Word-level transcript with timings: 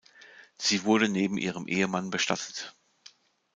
Sie 0.57 0.83
wurde 0.83 1.09
neben 1.09 1.37
ihrem 1.37 1.67
Ehemann 1.67 2.09
bestattet. 2.09 2.75